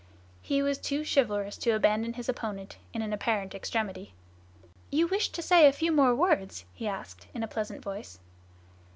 He 0.41 0.63
was 0.63 0.79
too 0.79 1.03
chivalrous 1.05 1.57
to 1.57 1.75
abandon 1.75 2.13
his 2.13 2.27
opponent 2.27 2.77
in 2.91 3.03
an 3.03 3.13
apparent 3.13 3.53
extremity. 3.53 4.15
"You 4.89 5.05
wished 5.05 5.35
to 5.35 5.43
say 5.43 5.67
a 5.67 5.71
few 5.71 5.91
more 5.91 6.15
words?" 6.15 6.65
he 6.73 6.87
asked, 6.87 7.27
in 7.35 7.43
a 7.43 7.47
pleasant 7.47 7.83
voice. 7.83 8.19